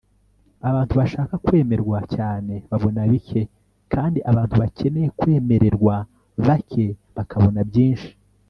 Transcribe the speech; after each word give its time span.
abantu 0.69 0.93
bashaka 1.01 1.33
kwemerwa 1.45 1.97
cyane 2.15 2.53
babona 2.69 3.01
bike 3.11 3.41
kandi 3.93 4.19
abantu 4.31 4.55
bakeneye 4.63 5.07
kwemererwa 5.19 5.95
bake 6.47 6.85
bakabona 7.15 7.59
byinshi 7.69 8.11